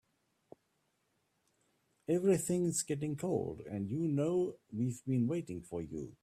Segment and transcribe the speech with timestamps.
[2.09, 6.13] Everything's getting cold and you know we've been waiting for you.